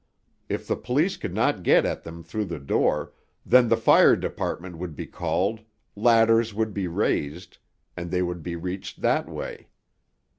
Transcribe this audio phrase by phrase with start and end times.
[0.49, 3.13] If the police could not get at them through the door,
[3.45, 5.59] then the fire department would be called,
[5.95, 7.59] ladders would be raised,
[7.95, 9.67] and they would be reached that way.